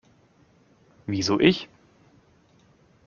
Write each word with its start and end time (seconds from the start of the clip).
Wieso 1.05 1.39
ich? 1.39 1.69